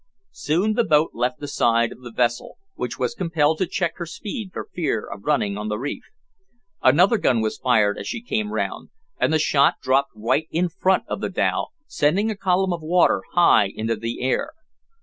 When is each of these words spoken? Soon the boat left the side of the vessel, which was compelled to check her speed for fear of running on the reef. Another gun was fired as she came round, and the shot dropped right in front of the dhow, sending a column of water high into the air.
Soon 0.33 0.73
the 0.73 0.83
boat 0.83 1.11
left 1.13 1.39
the 1.39 1.47
side 1.47 1.91
of 1.91 2.01
the 2.01 2.09
vessel, 2.09 2.57
which 2.73 2.97
was 2.97 3.13
compelled 3.13 3.59
to 3.59 3.67
check 3.67 3.97
her 3.97 4.07
speed 4.07 4.49
for 4.51 4.67
fear 4.73 5.05
of 5.05 5.25
running 5.25 5.59
on 5.59 5.67
the 5.67 5.77
reef. 5.77 6.01
Another 6.81 7.19
gun 7.19 7.39
was 7.39 7.59
fired 7.59 7.99
as 7.99 8.07
she 8.07 8.19
came 8.19 8.51
round, 8.51 8.89
and 9.19 9.31
the 9.31 9.37
shot 9.37 9.75
dropped 9.79 10.09
right 10.15 10.47
in 10.49 10.69
front 10.69 11.03
of 11.07 11.21
the 11.21 11.29
dhow, 11.29 11.67
sending 11.85 12.31
a 12.31 12.35
column 12.35 12.73
of 12.73 12.81
water 12.81 13.21
high 13.35 13.67
into 13.75 13.95
the 13.95 14.21
air. 14.23 14.53